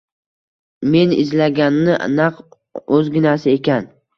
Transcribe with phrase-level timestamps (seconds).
[0.95, 2.43] Men izlaganni naq
[2.99, 3.91] o'zginasi ekan.